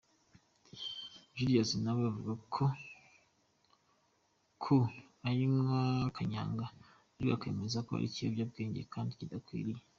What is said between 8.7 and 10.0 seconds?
kandi kidakwiriye.